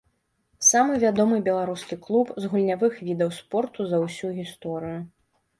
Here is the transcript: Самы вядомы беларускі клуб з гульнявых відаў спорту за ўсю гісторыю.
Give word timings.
Самы 0.67 0.95
вядомы 1.03 1.37
беларускі 1.49 1.99
клуб 2.07 2.33
з 2.45 2.49
гульнявых 2.53 2.97
відаў 3.11 3.29
спорту 3.41 3.79
за 3.93 3.97
ўсю 4.07 4.33
гісторыю. 4.43 4.99